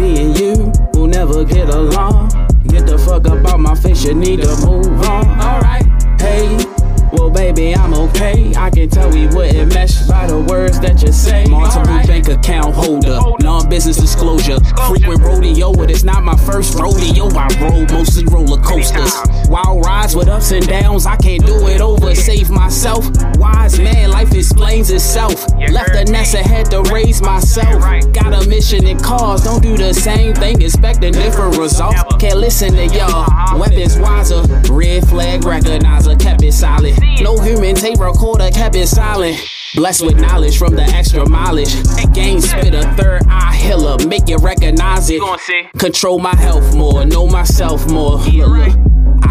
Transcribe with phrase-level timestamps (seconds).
[0.00, 2.30] Me and you will never get along.
[2.68, 5.28] Get the fuck up out my face, you need to move on.
[5.38, 5.84] Alright,
[6.18, 6.79] hey.
[7.12, 8.54] Well, baby, I'm okay.
[8.56, 11.44] I can tell we wouldn't mesh by the words that you say.
[11.46, 12.06] Multiple Alright.
[12.06, 14.58] bank account holder, non business disclosure.
[14.86, 17.26] Frequent rodeo, but it's not my first rodeo.
[17.34, 19.12] I rode mostly roller coasters.
[19.48, 22.14] Wild rides with ups and downs, I can't do it over.
[22.14, 23.04] Save myself.
[23.36, 25.34] Wise man, life explains itself.
[25.70, 27.82] Left the nest ahead to raise myself.
[27.82, 28.04] Right.
[28.12, 32.02] Got a mission and cause, don't do the same thing, expecting different results.
[32.18, 33.58] Can't listen to y'all.
[33.58, 34.42] Weapons wiser,
[34.72, 36.99] red flag recognizer, kept it solid.
[37.20, 39.38] No human tape recorder, kept it silent.
[39.74, 41.74] Blessed with knowledge from the extra mileage.
[42.12, 45.14] Game spit a third eye healer, make you recognize it.
[45.14, 45.68] You gon' see.
[45.78, 48.18] Control my health more, know myself more.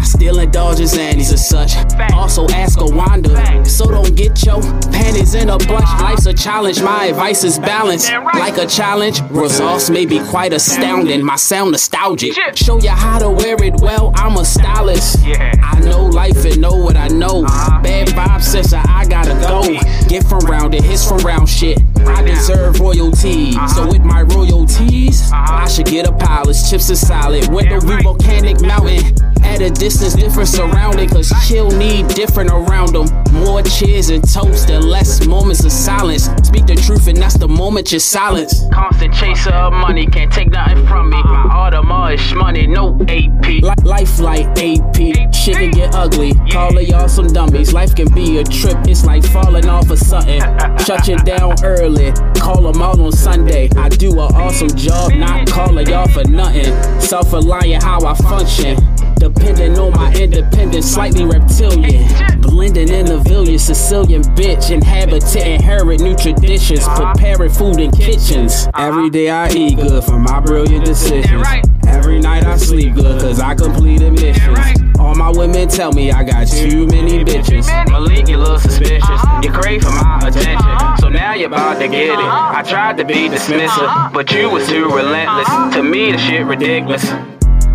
[0.00, 1.76] I still indulge in anties as such.
[2.14, 3.36] Also ask a wander.
[3.64, 5.88] So don't get your panties in a bunch.
[6.00, 8.10] Life's a challenge, my advice is balanced.
[8.34, 11.22] Like a challenge, results may be quite astounding.
[11.24, 12.32] My sound nostalgic.
[12.54, 15.18] Show you how to wear it well, I'm a stylist.
[15.24, 17.44] I know life and know what I know.
[17.44, 17.82] Uh-huh.
[17.82, 19.62] Bad vibes, sister, I gotta go.
[20.08, 21.78] Get from round it, hits from round shit.
[22.06, 23.56] I deserve royalties.
[23.74, 26.70] So with my royalties, I should get a palace.
[26.70, 27.44] Chips are salad.
[27.50, 29.29] Damn view volcanic mountain.
[29.44, 31.08] At a distance, different surrounding.
[31.08, 33.06] Cause chill need different around them.
[33.32, 36.24] More cheers and toast and less moments of silence.
[36.42, 38.64] Speak the truth, and that's the moment you silence.
[38.72, 41.22] Constant chaser of money, can't take nothing from me.
[41.22, 43.46] My Audemars is money, no AP.
[43.46, 44.96] Li- Life like AP,
[45.34, 46.32] shit can get ugly.
[46.50, 47.72] Call of y'all some dummies.
[47.72, 50.40] Life can be a trip, it's like falling off of something.
[50.84, 53.68] Shut you down early, call them out on Sunday.
[53.76, 56.72] I do an awesome job, not calling y'all for nothing.
[57.00, 58.76] Self reliant, how I function.
[59.20, 62.08] Depending on my independence, slightly reptilian.
[62.40, 64.70] Blending in the village, Sicilian bitch.
[64.70, 66.88] Inhabitant, inherit new traditions.
[66.88, 68.66] Preparing food in kitchens.
[68.74, 71.46] Every day I eat good for my brilliant decisions.
[71.86, 74.58] Every night I sleep good cause I completed missions.
[74.98, 77.66] All my women tell me I got too many bitches.
[77.90, 79.20] Malik, you look suspicious.
[79.42, 80.96] You crave for my attention.
[80.98, 82.24] So now you're about to get it.
[82.24, 85.74] I tried to be dismissive, but you was too relentless.
[85.74, 87.04] To me, the shit ridiculous.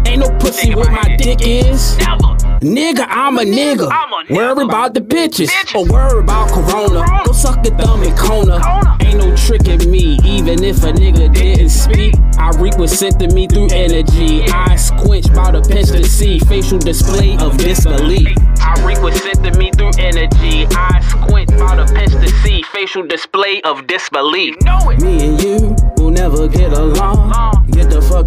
[0.06, 1.98] Ain't no pussy where my dick is.
[1.98, 2.36] Never.
[2.62, 3.90] Nigga, I'm a nigga.
[3.92, 4.36] I'm a nigga.
[4.36, 5.48] Worry about the bitches.
[5.48, 5.76] Bitches.
[5.76, 7.06] Or worry about corona.
[7.06, 7.24] Corona.
[7.26, 8.60] Go suck your thumb in Kona.
[8.60, 8.98] Kona.
[9.02, 12.16] Ain't no tricking me, even if a nigga didn't speak.
[12.40, 14.44] I reap what sent to me through energy.
[14.44, 16.40] I squinch by the pinch to see.
[16.40, 18.36] Facial display of disbelief.
[18.60, 20.66] I reap what sent to me through energy.
[20.72, 22.64] I squint by the pinch to see.
[22.74, 24.56] Facial display of disbelief.
[24.62, 25.02] Know it.
[25.02, 27.32] Me and you will never get along.
[27.32, 27.52] Uh.
[27.72, 28.25] Get the fuck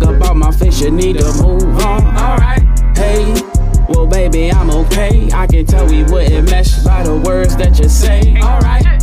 [0.81, 2.05] you need to move on.
[2.17, 2.63] Alright.
[2.97, 3.35] Hey,
[3.89, 5.29] well, baby, I'm okay.
[5.33, 8.37] I can tell we wouldn't mesh by the words that you say.
[8.41, 8.98] Alright.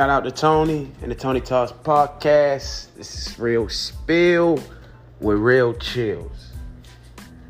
[0.00, 2.86] Shout out to Tony and the Tony Talks podcast.
[2.96, 4.58] This is Real Spill
[5.20, 6.52] with Real Chillz.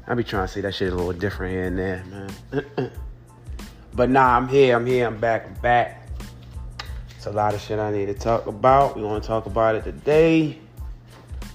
[0.09, 2.91] I be trying to say that shit a little different here and there, man.
[3.95, 6.09] but nah, I'm here, I'm here, I'm back, I'm back.
[7.17, 8.97] It's a lot of shit I need to talk about.
[8.97, 10.59] We want to talk about it today.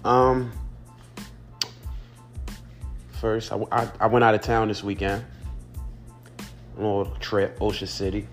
[0.05, 0.49] Um,
[3.19, 5.25] first, I, I, I went out of town this weekend.
[6.39, 8.29] A little trip, Ocean City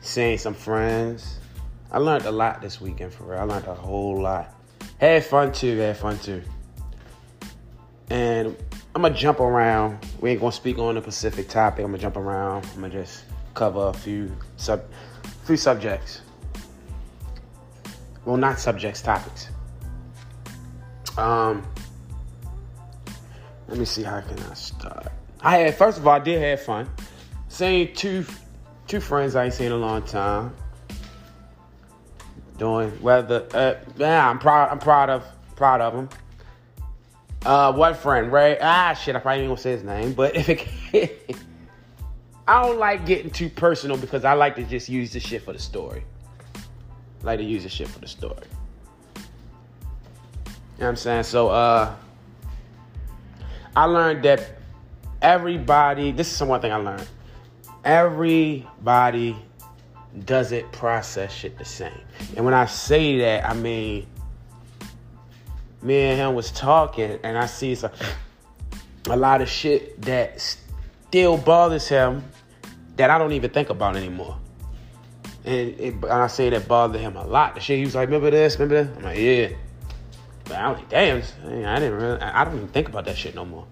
[0.00, 1.38] seeing some friends.
[1.94, 3.38] I learned a lot this weekend for real.
[3.38, 4.52] I learned a whole lot.
[4.98, 6.42] Had fun too, had fun too.
[8.10, 8.56] And
[8.96, 10.04] I'm gonna jump around.
[10.20, 11.84] We ain't gonna speak on a specific topic.
[11.84, 12.66] I'm gonna jump around.
[12.74, 14.82] I'm gonna just cover a few sub
[15.44, 16.22] few subjects.
[18.24, 19.50] Well, not subjects, topics.
[21.16, 21.64] Um
[23.68, 25.12] let me see how can I start.
[25.40, 26.90] I had first of all, I did have fun.
[27.46, 28.26] Seeing two
[28.88, 30.56] two friends I ain't seen in a long time.
[32.58, 34.70] Doing whether uh, yeah, I'm proud.
[34.70, 35.24] I'm proud of
[35.56, 36.08] proud of him.
[37.44, 38.58] Uh, what friend, Ray.
[38.60, 39.16] Ah, shit.
[39.16, 40.48] I probably ain't gonna say his name, but if
[40.94, 41.36] it,
[42.48, 45.52] I don't like getting too personal because I like to just use the shit for
[45.52, 46.04] the story.
[46.54, 48.46] I like to use the shit for the story.
[49.16, 49.22] You
[50.80, 51.22] know what I'm saying?
[51.24, 51.94] So, uh,
[53.76, 54.58] I learned that
[55.20, 56.12] everybody.
[56.12, 57.08] This is one thing I learned
[57.84, 59.36] everybody
[60.24, 62.00] doesn't process shit the same.
[62.36, 64.06] And when I say that, I mean
[65.82, 67.90] me and him was talking and I see some,
[69.08, 72.24] a lot of shit that still bothers him
[72.96, 74.38] that I don't even think about anymore.
[75.44, 77.54] And, it, and I say that bothered him a lot.
[77.54, 78.96] The shit he was like, remember this, remember that?
[78.96, 79.50] I'm like, yeah.
[80.44, 81.22] But I was like, damn,
[81.66, 83.66] I didn't really, I don't even think about that shit no more.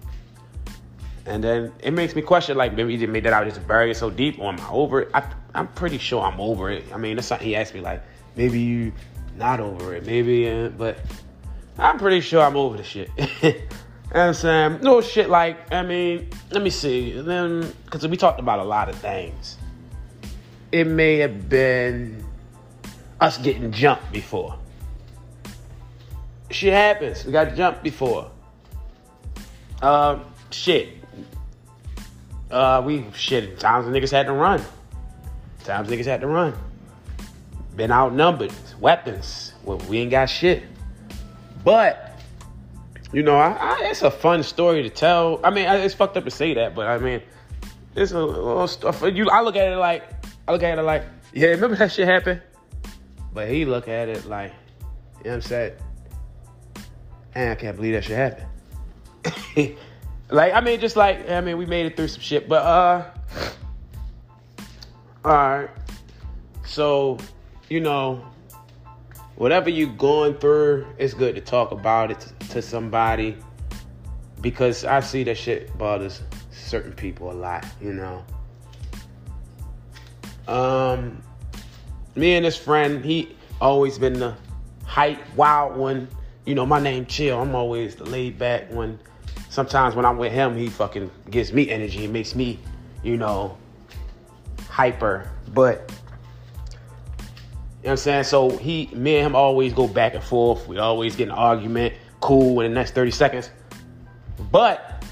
[1.25, 4.09] And then it makes me question, like, maybe he made that was just buried so
[4.09, 5.11] deep, or am I over it?
[5.13, 5.23] I,
[5.55, 6.83] I'm pretty sure I'm over it.
[6.93, 8.03] I mean, that's something he asked me, like,
[8.35, 8.91] maybe you
[9.37, 10.97] not over it, maybe, uh, but
[11.77, 13.09] I'm pretty sure I'm over the shit.
[13.17, 13.59] you know
[14.11, 14.79] what I'm saying?
[14.81, 17.19] No shit like, I mean, let me see.
[17.19, 19.57] Then, because we talked about a lot of things.
[20.71, 22.23] It may have been
[23.21, 24.57] us getting jumped before.
[26.51, 27.25] Shit happens.
[27.25, 28.29] We got jumped before.
[29.81, 31.02] Um, shit.
[32.53, 33.59] Uh, we shit.
[33.59, 34.61] Times niggas had to run.
[35.63, 36.53] Times niggas had to run.
[37.75, 38.53] Been outnumbered.
[38.79, 39.53] Weapons.
[39.63, 40.61] Well, we ain't got shit.
[41.63, 42.19] But
[43.11, 45.39] you know, I, I, it's a fun story to tell.
[45.43, 47.21] I mean, it's fucked up to say that, but I mean,
[47.95, 49.01] it's a little stuff.
[49.01, 50.03] You, I look at it like,
[50.47, 51.03] I look at it like,
[51.33, 52.41] yeah, remember that shit happened?
[53.33, 54.53] But he look at it like,
[55.19, 55.73] you know what I'm saying?
[57.33, 59.77] And I can't believe that shit happened.
[60.29, 63.11] like, I mean, just like, I mean, we made it through some shit, but uh,
[65.25, 65.69] all right.
[66.65, 67.17] So,
[67.69, 68.25] you know,
[69.35, 73.37] whatever you're going through, it's good to talk about it to, to somebody
[74.41, 76.21] because I see that shit bothers
[76.51, 78.23] certain people a lot, you know.
[80.47, 81.21] Um,
[82.15, 84.35] me and this friend, he always been the
[84.85, 86.07] hype, wild one.
[86.45, 87.39] You know, my name Chill.
[87.39, 88.99] I'm always the laid back one.
[89.53, 92.05] Sometimes when I'm with him, he fucking gives me energy.
[92.05, 92.57] It makes me,
[93.03, 93.55] you know,
[94.67, 95.29] hyper.
[95.49, 95.95] But you
[96.73, 96.79] know
[97.83, 98.23] what I'm saying?
[98.23, 100.67] So he, me and him always go back and forth.
[100.67, 101.93] We always get an argument.
[102.19, 103.51] Cool in the next 30 seconds.
[104.51, 105.05] But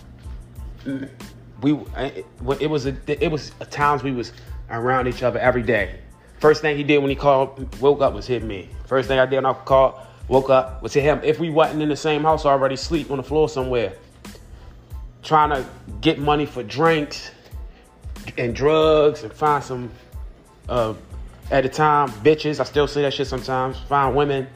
[1.62, 4.34] we, it, was a, it was a times we was
[4.72, 6.00] around each other every day.
[6.40, 8.70] First thing he did when he called, woke up was hit me.
[8.88, 10.00] First thing I did when I called,
[10.30, 11.22] woke up was hit him.
[11.24, 13.94] If we wasn't in the same house, already sleep on the floor somewhere,
[15.24, 15.68] trying to
[16.02, 17.32] get money for drinks
[18.38, 19.92] and drugs and find some
[20.70, 20.94] uh,
[21.50, 22.60] at the time, bitches.
[22.60, 23.78] I still say that shit sometimes.
[23.80, 24.48] Find women.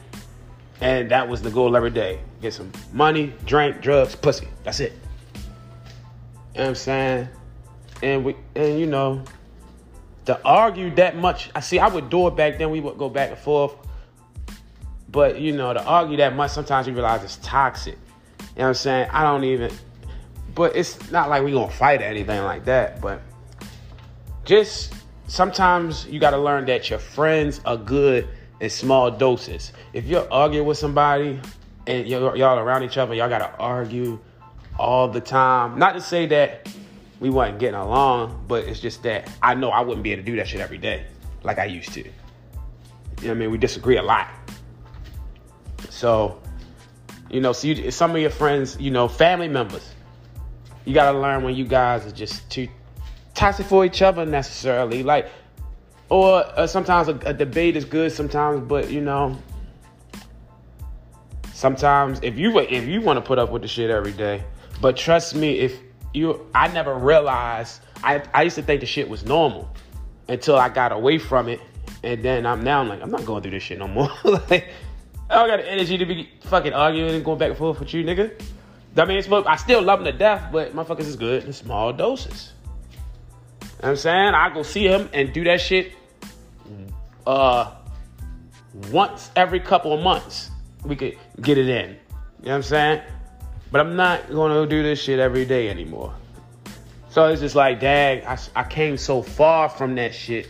[0.80, 2.20] And that was the goal every day.
[2.42, 4.48] Get some money, drink, drugs, pussy.
[4.62, 4.92] That's it.
[4.92, 7.28] You know what I'm saying?
[8.02, 9.22] And we and you know,
[10.26, 13.08] to argue that much, I see I would do it back then, we would go
[13.08, 13.74] back and forth.
[15.08, 17.94] But you know, to argue that much, sometimes you realize it's toxic.
[17.94, 19.08] You know what I'm saying?
[19.12, 19.70] I don't even
[20.56, 23.00] but it's not like we gonna fight or anything like that.
[23.00, 23.22] But
[24.44, 24.92] just
[25.28, 28.28] sometimes you got to learn that your friends are good
[28.60, 29.72] in small doses.
[29.92, 31.40] If you're arguing with somebody
[31.86, 34.18] and y'all around each other, y'all got to argue
[34.78, 35.78] all the time.
[35.78, 36.68] Not to say that
[37.20, 40.26] we wasn't getting along, but it's just that I know I wouldn't be able to
[40.26, 41.06] do that shit every day
[41.42, 42.00] like I used to.
[42.00, 43.50] You know I mean?
[43.50, 44.28] We disagree a lot.
[45.90, 46.40] So,
[47.30, 49.90] you know, so you, some of your friends, you know, family members,
[50.86, 52.68] you got to learn when you guys are just too
[53.34, 55.02] toxic for each other necessarily.
[55.02, 55.28] Like,
[56.08, 59.36] or uh, sometimes a, a, debate is good sometimes, but you know,
[61.52, 64.44] sometimes if you if you want to put up with the shit every day,
[64.80, 65.78] but trust me, if
[66.14, 67.80] you, I never realized.
[68.04, 69.68] I I used to think the shit was normal
[70.28, 71.60] until I got away from it,
[72.04, 74.10] and then I'm now I'm like I'm not going through this shit no more.
[74.24, 74.68] like,
[75.28, 77.92] I don't got the energy to be fucking arguing and going back and forth with
[77.92, 78.40] you, nigga.
[78.98, 81.92] I mean, it's, I still love him to death, but motherfuckers is good in small
[81.92, 82.52] doses.
[82.62, 84.34] You know what I'm saying?
[84.34, 85.92] I go see him and do that shit
[87.26, 87.72] uh
[88.90, 90.50] once every couple of months.
[90.84, 91.90] We could get it in.
[91.90, 91.98] You know
[92.42, 93.02] what I'm saying?
[93.72, 96.14] But I'm not gonna do this shit every day anymore.
[97.10, 100.48] So it's just like, dang, I, I came so far from that shit.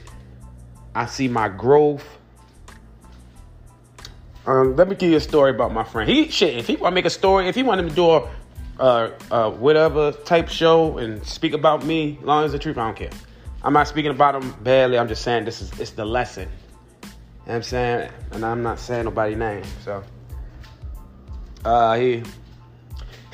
[0.94, 2.15] I see my growth.
[4.46, 6.08] Um, let me give you a story about my friend.
[6.08, 6.56] He shit.
[6.56, 8.30] If he want to make a story, if he want to do a
[8.78, 12.96] uh, uh, whatever type show and speak about me, long as the truth, I don't
[12.96, 13.10] care.
[13.62, 14.98] I'm not speaking about him badly.
[14.98, 16.48] I'm just saying this is it's the lesson.
[17.02, 17.08] You
[17.48, 19.64] know I'm saying, and I'm not saying nobody's name.
[19.84, 20.04] So,
[21.64, 22.22] uh, he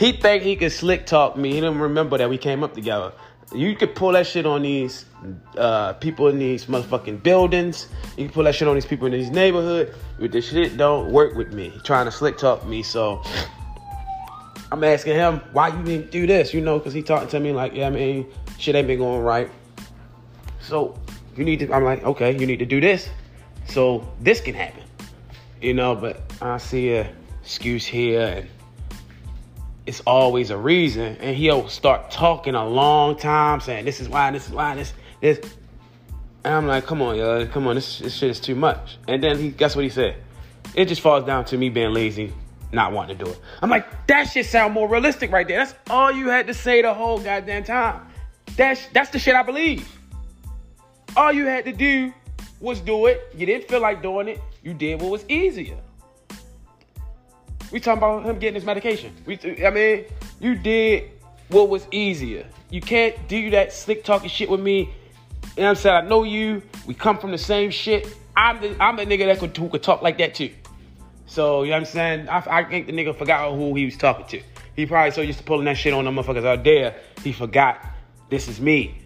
[0.02, 1.52] he think he could slick talk me.
[1.52, 3.12] He don't remember that we came up together.
[3.54, 5.04] You could pull that shit on these
[5.56, 7.86] uh, people in these motherfucking buildings.
[8.16, 9.94] You can pull that shit on these people in these neighborhood.
[10.18, 11.72] But this shit don't work with me.
[11.84, 12.82] Trying to slick talk me.
[12.82, 13.22] So
[14.72, 17.52] I'm asking him why you didn't do this, you know, because he talking to me
[17.52, 18.26] like, yeah, I mean,
[18.58, 19.48] shit ain't been going right.
[20.60, 20.98] So
[21.36, 23.08] you need to, I'm like, okay, you need to do this.
[23.68, 24.82] So this can happen,
[25.60, 27.08] you know, but I see a
[27.44, 28.48] excuse here and
[29.86, 31.16] it's always a reason.
[31.16, 34.92] And he'll start talking a long time saying, this is why, this is why, this,
[35.20, 35.40] this.
[36.44, 38.98] And I'm like, come on, yo, come on, this, this shit is too much.
[39.08, 40.16] And then he, guess what he said?
[40.74, 42.32] It just falls down to me being lazy,
[42.72, 43.38] not wanting to do it.
[43.60, 45.58] I'm like, that shit sound more realistic right there.
[45.58, 48.08] That's all you had to say the whole goddamn time.
[48.56, 49.88] That's that's the shit I believe.
[51.16, 52.12] All you had to do
[52.60, 53.20] was do it.
[53.36, 54.40] You didn't feel like doing it.
[54.62, 55.78] You did what was easier.
[57.72, 59.14] We talking about him getting his medication.
[59.24, 60.04] We, I mean,
[60.40, 61.10] you did
[61.48, 62.46] what was easier.
[62.70, 64.92] You can't do that slick talking shit with me.
[65.56, 66.04] You know I'm saying?
[66.04, 66.62] I know you.
[66.86, 68.14] We come from the same shit.
[68.36, 70.50] I'm the I'm the nigga that could who could talk like that too.
[71.26, 72.28] So you know what I'm saying?
[72.28, 74.42] I, I think the nigga forgot who he was talking to.
[74.76, 76.96] He probably so used to pulling that shit on the motherfuckers out there.
[77.22, 77.84] He forgot
[78.30, 78.98] this is me.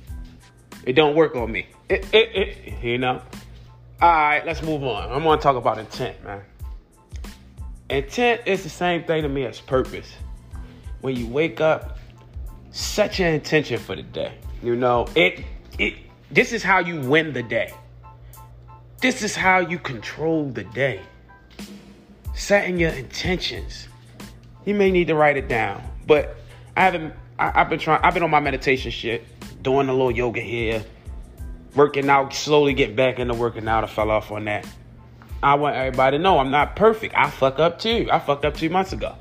[0.84, 1.66] It don't work on me.
[1.88, 3.22] It, it, it, you know.
[4.00, 5.10] All right, let's move on.
[5.10, 6.42] I'm gonna talk about intent, man.
[7.88, 10.12] Intent is the same thing to me as purpose.
[11.02, 11.98] When you wake up,
[12.70, 14.34] set your intention for the day.
[14.62, 15.44] You know, it
[15.78, 15.94] it
[16.30, 17.72] this is how you win the day.
[19.00, 21.00] This is how you control the day.
[22.34, 23.88] Setting your intentions.
[24.64, 26.36] You may need to write it down, but
[26.76, 27.14] I haven't.
[27.38, 28.00] I, have been trying.
[28.02, 29.24] I've been on my meditation shit,
[29.62, 30.84] doing a little yoga here,
[31.76, 32.34] working out.
[32.34, 33.84] Slowly get back into working out.
[33.84, 34.66] I fell off on that.
[35.46, 37.14] I want everybody to know I'm not perfect.
[37.16, 38.08] I fuck up too.
[38.10, 39.14] I fucked up two months ago.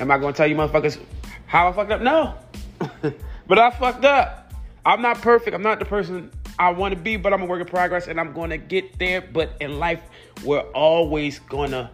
[0.00, 0.98] Am I gonna tell you motherfuckers
[1.46, 2.00] how I fucked up?
[2.00, 2.34] No.
[3.46, 4.52] but I fucked up.
[4.84, 5.54] I'm not perfect.
[5.54, 8.18] I'm not the person I want to be, but I'm a work in progress and
[8.18, 9.20] I'm gonna get there.
[9.20, 10.02] But in life,
[10.42, 11.88] we're always gonna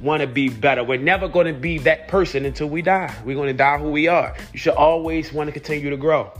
[0.00, 0.82] want to be better.
[0.82, 3.14] We're never to be that person until we die.
[3.22, 4.34] We're to die who we are.
[4.54, 6.32] You should always want to continue to grow.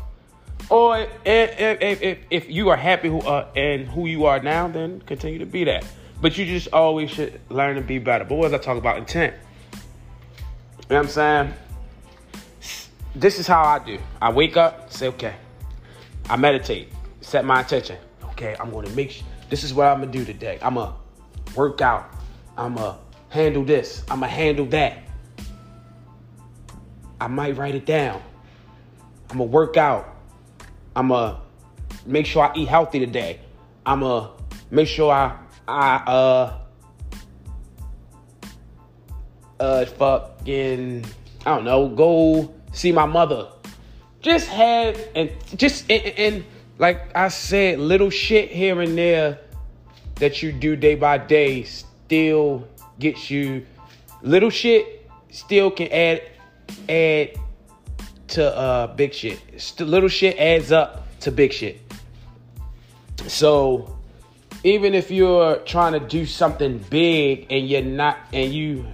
[0.71, 4.67] Or if, if, if, if you are happy who, uh, and who you are now,
[4.67, 5.85] then continue to be that.
[6.25, 8.25] But you just always should learn to be better.
[8.25, 8.97] But what was I talking about?
[8.97, 9.35] Intent.
[9.75, 9.79] You
[10.89, 11.53] know what I'm saying?
[13.15, 13.99] This is how I do.
[14.23, 15.35] I wake up, say, okay.
[16.31, 16.89] I meditate,
[17.21, 17.99] set my intention.
[18.31, 20.59] Okay, I'm to make sure, this is what I'm to do today.
[20.63, 20.95] I'm to
[21.55, 22.11] work out.
[22.57, 22.97] I'm to
[23.29, 24.03] handle this.
[24.11, 25.03] I'm to handle that.
[27.21, 28.23] I might write it down.
[29.29, 30.17] I'm to work out.
[30.97, 31.37] I'm to
[32.07, 33.41] make sure I eat healthy today.
[33.85, 34.31] I'm to
[34.71, 36.59] make sure I, I, uh,
[39.61, 41.05] uh, fucking,
[41.47, 43.49] I don't know, go see my mother.
[44.21, 46.45] Just have, and just, and, and
[46.79, 49.39] like I said, little shit here and there
[50.17, 52.67] that you do day by day still
[52.99, 53.67] gets you
[54.23, 56.23] little shit still can add
[56.89, 57.37] add
[58.29, 59.39] to uh big shit.
[59.59, 61.81] St- little shit adds up to big shit.
[63.27, 63.94] So
[64.65, 68.87] even if you're trying to do something big and you're not and you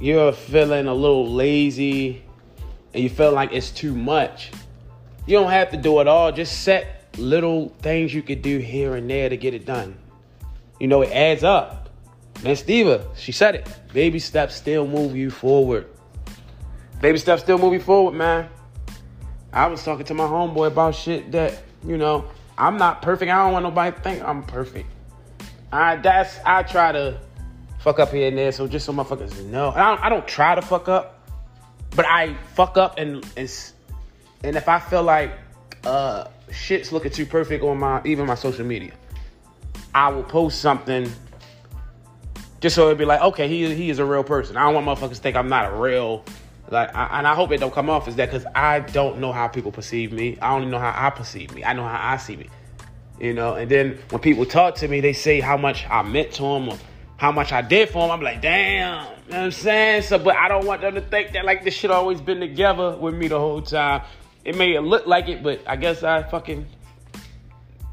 [0.00, 2.22] you're feeling a little lazy
[2.94, 4.50] and you feel like it's too much,
[5.26, 6.32] you don't have to do it all.
[6.32, 9.98] Just set little things you could do here and there to get it done.
[10.80, 11.90] You know, it adds up.
[12.42, 13.68] Man, Steva, she said it.
[13.92, 15.86] Baby steps still move you forward.
[17.00, 18.48] Baby steps still move you forward, man.
[19.52, 22.24] I was talking to my homeboy about shit that, you know,
[22.58, 23.30] I'm not perfect.
[23.30, 24.88] I don't want nobody to think I'm perfect.
[25.72, 27.18] I that's I try to
[27.78, 29.70] fuck up here and there, so just so motherfuckers know.
[29.70, 31.28] I don't, I don't try to fuck up,
[31.96, 33.72] but I fuck up and and
[34.44, 35.32] and if I feel like
[35.84, 38.92] uh shit's looking too perfect on my even my social media,
[39.94, 41.10] I will post something
[42.60, 44.56] just so it'd be like, okay, he he is a real person.
[44.56, 46.24] I don't want motherfuckers to think I'm not a real.
[46.72, 49.30] Like, I, and I hope it don't come off as that because I don't know
[49.30, 50.38] how people perceive me.
[50.40, 51.62] I only know how I perceive me.
[51.62, 52.48] I know how I see me.
[53.20, 56.32] You know, and then when people talk to me, they say how much I meant
[56.32, 56.78] to them or
[57.18, 58.10] how much I did for them.
[58.10, 60.02] I'm like, damn, you know what I'm saying?
[60.02, 62.96] So, but I don't want them to think that like this shit always been together
[62.96, 64.02] with me the whole time.
[64.42, 66.66] It may look like it, but I guess I fucking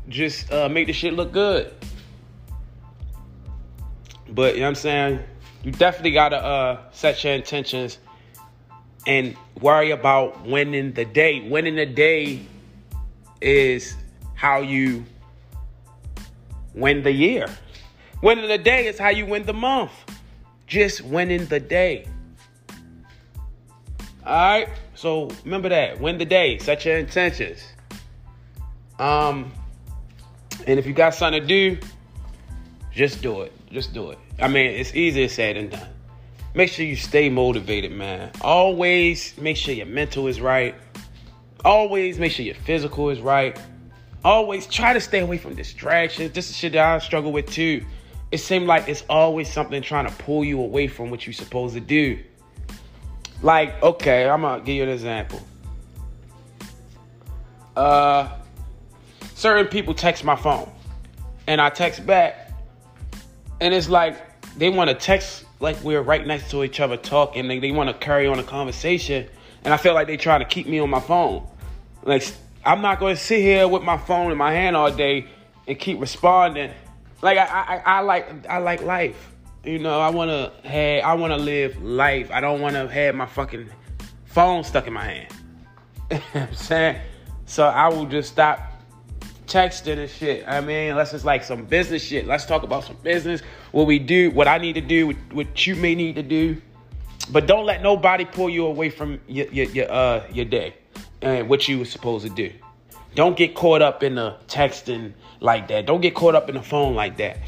[0.08, 1.74] just uh, make the shit look good.
[4.30, 5.20] But you know what I'm saying?
[5.64, 8.00] You definitely gotta uh, set your intentions
[9.06, 11.48] and worry about winning the day.
[11.48, 12.42] Winning the day
[13.42, 13.96] is
[14.36, 15.06] how you
[16.74, 17.48] win the year.
[18.22, 19.92] Winning the day is how you win the month.
[20.68, 22.06] Just winning the day.
[24.26, 24.70] All right.
[24.96, 26.00] So remember that.
[26.00, 26.58] Win the day.
[26.60, 27.64] Set your intentions.
[29.00, 29.52] Um,
[30.68, 31.78] and if you got something to do,
[32.92, 33.54] just do it.
[33.72, 34.20] Just do it.
[34.40, 35.88] I mean, it's easier said than done.
[36.60, 38.32] Make sure you stay motivated, man.
[38.42, 40.76] Always make sure your mental is right.
[41.64, 43.58] Always make sure your physical is right.
[44.26, 46.34] Always try to stay away from distractions.
[46.34, 47.86] This is shit that I struggle with too.
[48.34, 51.76] It seems like it's always something trying to pull you away from what you're supposed
[51.76, 52.20] to do.
[53.42, 55.40] Like, okay, I'm gonna give you an example.
[57.78, 58.36] Uh,
[59.34, 60.70] certain people text my phone,
[61.48, 62.52] and I text back,
[63.62, 64.18] and it's like
[64.58, 67.48] they want to text like we're right next to each other talking.
[67.48, 69.28] They they want to carry on a conversation,
[69.64, 71.48] and I feel like they trying to keep me on my phone.
[72.04, 72.24] Like
[72.66, 75.28] I'm not going to sit here with my phone in my hand all day
[75.68, 76.72] and keep responding.
[77.22, 79.32] Like I, I, I like I like life.
[79.64, 82.32] You know, I wanna have I wanna live life.
[82.32, 83.70] I don't wanna have my fucking
[84.26, 85.34] phone stuck in my hand.
[86.12, 87.02] you know I'm saying?
[87.46, 88.60] So I will just stop
[89.50, 90.46] texting and shit.
[90.48, 92.28] I mean, unless it's like some business shit.
[92.28, 93.42] Let's talk about some business.
[93.72, 96.62] What we do, what I need to do, what you may need to do.
[97.32, 100.76] But don't let nobody pull you away from your your, your uh your day
[101.22, 102.52] and what you were supposed to do.
[103.16, 105.86] Don't get caught up in the texting like that.
[105.86, 107.40] Don't get caught up in the phone like that.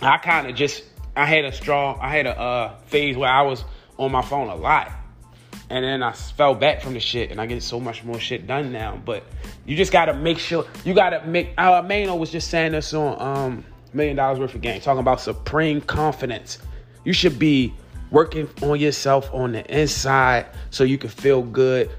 [0.00, 3.42] I kind of just I had a strong I had a uh, phase where I
[3.42, 3.64] was
[3.98, 4.90] on my phone a lot.
[5.72, 8.46] And then I fell back from the shit and I get so much more shit
[8.46, 9.00] done now.
[9.02, 9.24] But
[9.64, 13.18] you just gotta make sure you gotta make uh Mano was just saying this on
[13.18, 13.64] um
[13.94, 16.58] million dollars worth of game, talking about supreme confidence.
[17.04, 17.72] You should be
[18.10, 21.90] working on yourself on the inside so you can feel good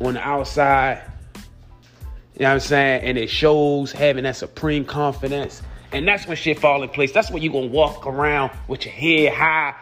[0.00, 1.02] on the outside.
[1.34, 3.02] You know what I'm saying?
[3.02, 5.60] And it shows having that supreme confidence.
[5.92, 7.12] And that's when shit fall in place.
[7.12, 9.74] That's when you gonna walk around with your head high.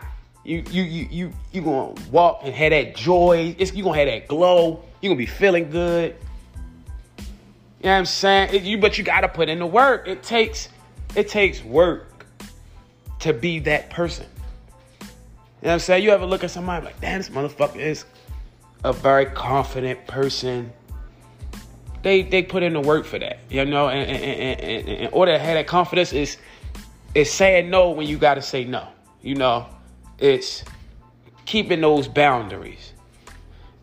[0.46, 3.56] You you you you you gonna walk and have that joy.
[3.58, 4.84] It's, you gonna have that glow.
[5.00, 6.14] You gonna be feeling good.
[7.18, 7.24] You
[7.82, 8.54] know what I'm saying?
[8.54, 10.06] It, you but you gotta put in the work.
[10.06, 10.68] It takes
[11.16, 12.26] it takes work
[13.18, 14.26] to be that person.
[15.00, 15.08] You know
[15.62, 16.04] what I'm saying?
[16.04, 18.04] You ever look at somebody like, damn, this motherfucker is
[18.84, 20.72] a very confident person.
[22.02, 23.88] They they put in the work for that, you know.
[23.88, 26.36] And, and, in order to have that confidence, is
[27.16, 28.86] is saying no when you got to say no.
[29.22, 29.66] You know,
[30.18, 30.64] it's
[31.44, 32.92] keeping those boundaries.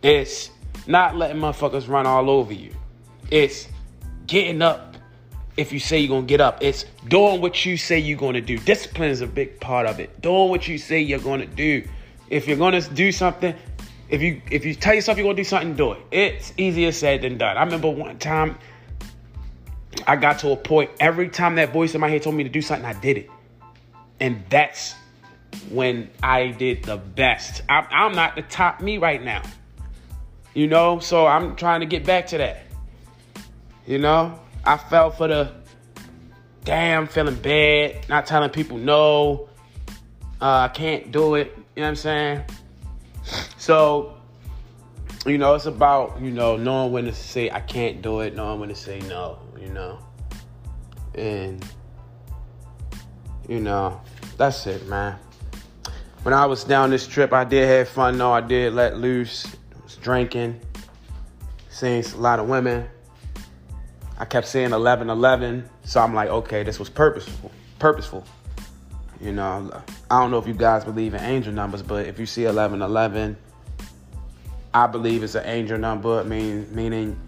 [0.02, 0.50] It's
[0.88, 2.74] not letting motherfuckers run all over you.
[3.32, 3.67] It's
[4.28, 4.98] getting up
[5.56, 6.62] if you say you're gonna get up.
[6.62, 8.58] It's doing what you say you're gonna do.
[8.58, 10.22] Discipline is a big part of it.
[10.22, 11.88] Doing what you say you're gonna do.
[12.30, 13.56] If you're gonna do something,
[14.10, 16.02] if you if you tell yourself you're gonna do something, do it.
[16.12, 17.58] It's easier said than done.
[17.58, 18.58] I remember one time
[20.08, 22.50] I got to a point every time that voice in my head told me to
[22.50, 23.30] do something, I did it.
[24.19, 24.96] And that's
[25.70, 27.62] when I did the best.
[27.70, 29.42] I'm, I'm not the top me right now.
[30.54, 32.66] You know, so I'm trying to get back to that.
[33.88, 35.52] You know, I fell for the
[36.63, 39.50] damn feeling bad, not telling people no,
[40.42, 41.54] uh, I can't do it.
[41.76, 42.44] You know what I'm saying?
[43.58, 44.18] So,
[45.26, 48.60] you know, it's about, you know, knowing when to say I can't do it, knowing
[48.60, 50.00] when to say no, you know.
[51.16, 51.66] And,
[53.48, 54.02] you know,
[54.38, 55.18] that's it, man.
[56.23, 58.31] When I was down this trip, I did have fun, though.
[58.31, 59.45] I did let loose,
[59.83, 60.59] was drinking,
[61.69, 62.88] seeing a lot of women.
[64.17, 67.51] I kept seeing 11 11, so I'm like, okay, this was purposeful.
[67.77, 68.23] Purposeful.
[69.19, 72.25] You know, I don't know if you guys believe in angel numbers, but if you
[72.25, 73.36] see 11 11,
[74.73, 77.19] I believe it's an angel number, mean, meaning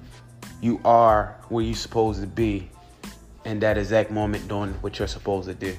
[0.61, 2.69] you are where you're supposed to be
[3.43, 5.75] in that exact moment doing what you're supposed to do.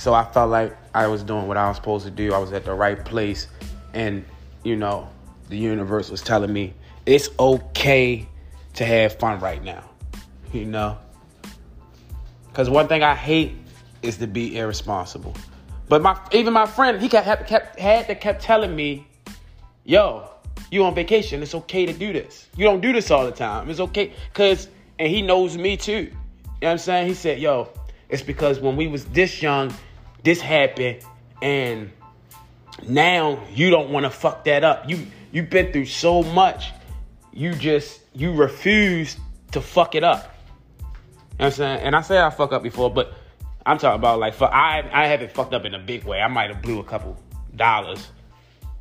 [0.00, 2.32] So I felt like I was doing what I was supposed to do.
[2.32, 3.48] I was at the right place.
[3.92, 4.24] And,
[4.64, 5.10] you know,
[5.50, 6.72] the universe was telling me
[7.04, 8.26] it's okay
[8.76, 9.84] to have fun right now.
[10.54, 10.96] You know?
[12.48, 13.52] Because one thing I hate
[14.00, 15.34] is to be irresponsible.
[15.90, 19.06] But my even my friend, he kept, kept had to kept telling me,
[19.84, 20.30] "Yo,
[20.70, 21.42] you on vacation?
[21.42, 22.48] It's okay to do this.
[22.56, 23.68] You don't do this all the time.
[23.68, 25.92] It's okay." Cause and he knows me too.
[25.92, 26.12] You know
[26.60, 27.08] what I'm saying?
[27.08, 27.68] He said, "Yo,
[28.08, 29.72] it's because when we was this young,
[30.22, 31.04] this happened,
[31.42, 31.90] and
[32.86, 34.88] now you don't want to fuck that up.
[34.88, 36.72] You you've been through so much.
[37.32, 39.16] You just you refuse
[39.52, 40.34] to fuck it up."
[40.82, 40.96] You know
[41.36, 41.80] what I'm saying?
[41.80, 43.14] And I say I fuck up before, but
[43.64, 46.20] I'm talking about like for I I haven't fucked up in a big way.
[46.20, 47.16] I might have blew a couple
[47.56, 48.08] dollars.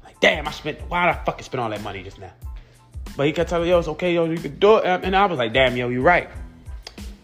[0.03, 2.31] Like damn, I spent why did I fucking spend all that money just now?
[3.15, 4.85] But he kept telling me, yo, it's okay, yo, you can do it.
[4.85, 6.29] And I was like, damn, yo, you're right.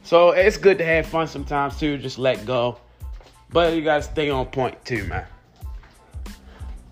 [0.04, 2.80] So it's good to have fun sometimes too, just let go.
[3.50, 5.26] But you gotta stay on point too, man.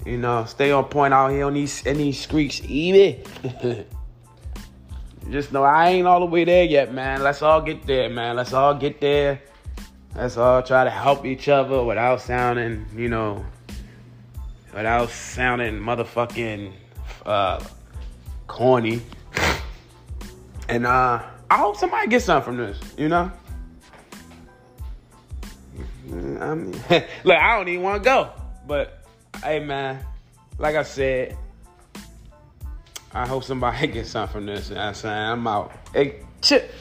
[0.05, 3.23] You know, stay on point out here on these in these streets, even.
[5.29, 7.23] just know I ain't all the way there yet, man.
[7.23, 8.35] Let's all get there, man.
[8.35, 9.41] Let's all get there.
[10.15, 13.43] Let's all try to help each other without sounding, you know,
[14.73, 16.71] without sounding motherfucking
[17.25, 17.63] uh,
[18.47, 19.01] corny.
[20.69, 23.31] And uh, I hope somebody gets something from this, you know?
[26.43, 26.71] I mean,
[27.23, 28.31] look, I don't even want to go.
[28.67, 29.03] But,
[29.43, 30.05] hey, man,
[30.57, 31.37] like I said,
[33.13, 34.69] I hope somebody gets something from this.
[34.69, 35.15] You know I'm saying?
[35.15, 35.71] I'm out.
[35.93, 36.71] Hey, chip.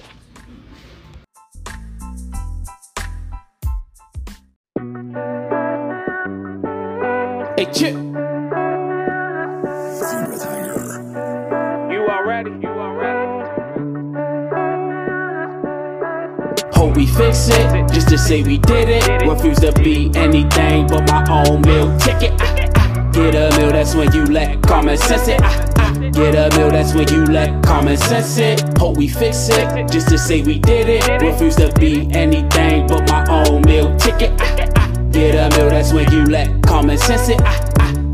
[17.03, 19.27] We fix it, just to say we did it.
[19.27, 22.33] Refuse to be anything but my own meal ticket.
[22.41, 23.11] Ah.
[23.12, 25.41] Get a meal, that's when you let common sense it.
[25.43, 25.93] Ah, ah.
[26.12, 28.62] Get a meal, that's when you let common sense it.
[28.79, 31.21] Hope we fix it, just to say we did it.
[31.21, 34.31] Refuse to be anything but my own meal ticket.
[34.41, 34.88] Ah.
[35.11, 37.38] Get a meal, that's when you let common sense it.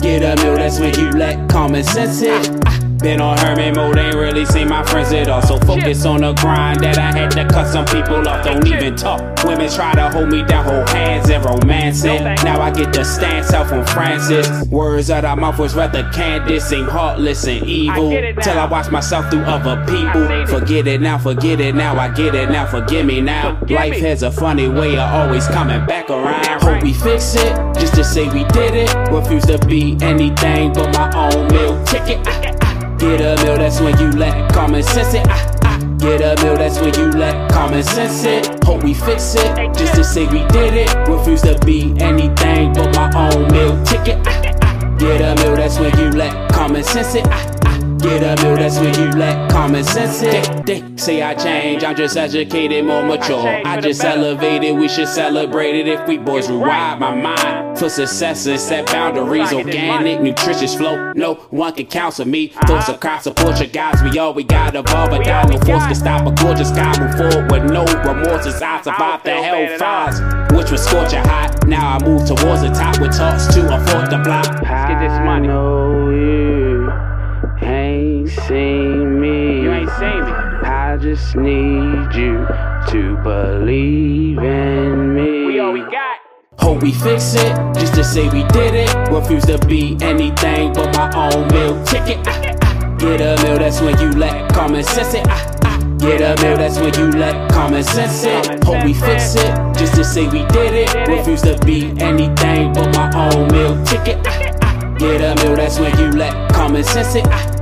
[0.01, 2.78] Get a meal, that's when you let common sense it.
[3.01, 5.41] Been on hermit mode, ain't really seen my friends at all.
[5.41, 8.45] So focus on the grind that I had to cut some people off.
[8.45, 9.21] Don't even talk.
[9.45, 12.21] Women try to hold me down, hold hands and romance it.
[12.43, 14.49] Now I get the stance out from Francis.
[14.69, 18.11] Words out of mouth was rather candid, seem heartless and evil.
[18.11, 20.47] Till I watch myself through other people.
[20.47, 21.97] Forget it now, forget it now.
[21.97, 23.61] I get it now, forgive me now.
[23.69, 26.63] Life has a funny way of always coming back around.
[26.63, 28.93] Hope we fix it, just to say we did it.
[29.13, 32.58] Refuse to be anything but my own meal ticket.
[32.99, 35.27] Get a meal, that's when you lack common sense it.
[35.29, 38.65] I, I Get a meal, that's when you lack common sense it.
[38.65, 41.09] Hope we fix it, just to say we did it.
[41.09, 44.19] Refuse to be anything but my own meal ticket.
[44.27, 44.97] Ah, ah.
[44.99, 47.25] Get a meal, that's when you lack common sense it.
[47.29, 47.58] Ah, ah.
[48.01, 50.65] Get a meal, that's when you let common sense it.
[50.65, 53.61] They, they say I change, I'm just educated, more mature.
[53.65, 58.47] I just elevated, we should celebrate it if we boys rewire my mind for success
[58.47, 59.53] and set boundaries.
[59.53, 62.49] Organic, nutritious flow, no one can counsel me.
[62.49, 65.45] Thoughts of crowd support your guys, we all we got evolve, but die.
[65.45, 66.99] No force can stop a gorgeous guy.
[67.01, 68.47] Move forward with no remorse.
[68.47, 71.67] I survived the hellfires, which was scorching hot.
[71.67, 74.47] Now I move towards the top with talks to afford the block.
[74.63, 76.58] Let's get this money.
[77.69, 79.63] Know you ain't seen me.
[79.63, 80.33] You ain't seen me.
[80.65, 82.47] I just need you
[82.91, 85.47] to believe in me.
[85.47, 86.19] We all we got.
[86.59, 88.95] Hope we fix it, just to say we did it.
[89.11, 92.19] Refuse to be anything but my own meal ticket.
[92.27, 92.97] Ah, ah.
[92.99, 95.25] Get a meal, that's when you let common sense it.
[95.29, 95.79] Ah, ah.
[95.99, 98.65] Get a meal, that's when you let common sense it.
[98.65, 101.09] Hope we fix it, just to say we did it.
[101.09, 104.19] Refuse to be anything but my own meal ticket.
[104.27, 104.95] Ah, ah.
[104.99, 107.25] Get a meal, that's when you let common sense it.
[107.29, 107.58] Ah.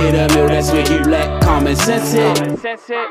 [0.00, 2.34] Get a meal, that's when you let common sense it.
[2.38, 3.08] Common sense it.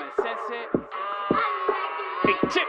[2.26, 2.64] Big chip.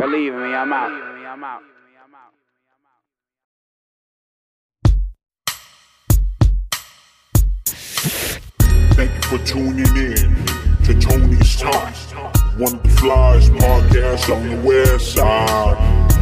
[0.00, 0.90] Believe me, I'm out.
[0.90, 1.62] I'm out.
[8.96, 10.34] Thank you for tuning in
[10.84, 11.94] to Tony's Talk,
[12.58, 15.97] one of the flyest podcasts on the west side.